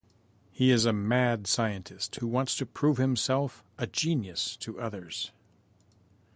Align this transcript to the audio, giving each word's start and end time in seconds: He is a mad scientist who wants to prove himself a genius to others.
He 0.51 0.71
is 0.71 0.85
a 0.85 0.93
mad 0.93 1.45
scientist 1.45 2.15
who 2.15 2.27
wants 2.27 2.55
to 2.57 2.65
prove 2.65 2.97
himself 2.97 3.63
a 3.77 3.85
genius 3.85 4.55
to 4.57 4.79
others. 4.81 5.29